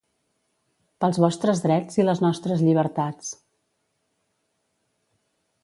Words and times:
Pels 1.03 1.19
vostres 1.23 1.61
drets 1.65 1.99
i 2.01 2.05
les 2.07 2.23
nostres 2.25 2.65
llibertats. 2.69 3.29